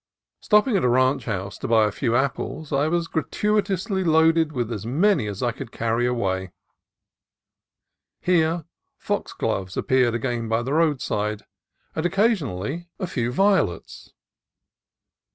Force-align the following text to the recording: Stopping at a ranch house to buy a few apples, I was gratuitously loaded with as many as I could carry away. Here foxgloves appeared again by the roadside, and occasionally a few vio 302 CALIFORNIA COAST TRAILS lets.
Stopping 0.39 0.75
at 0.75 0.83
a 0.83 0.89
ranch 0.89 1.25
house 1.25 1.59
to 1.59 1.67
buy 1.67 1.85
a 1.85 1.91
few 1.91 2.15
apples, 2.15 2.73
I 2.73 2.87
was 2.87 3.07
gratuitously 3.07 4.03
loaded 4.03 4.51
with 4.51 4.73
as 4.73 4.83
many 4.83 5.27
as 5.27 5.43
I 5.43 5.51
could 5.51 5.71
carry 5.71 6.07
away. 6.07 6.49
Here 8.19 8.65
foxgloves 8.97 9.77
appeared 9.77 10.15
again 10.15 10.49
by 10.49 10.63
the 10.63 10.73
roadside, 10.73 11.43
and 11.95 12.03
occasionally 12.03 12.87
a 12.97 13.05
few 13.05 13.31
vio 13.31 13.35
302 13.35 13.35
CALIFORNIA 13.35 13.57
COAST 13.57 13.63
TRAILS 13.63 13.69
lets. 13.69 14.13